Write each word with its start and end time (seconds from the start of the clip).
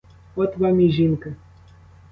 От 0.35 0.57
вам 0.57 0.81
і 0.81 0.91
жінка. 0.91 1.35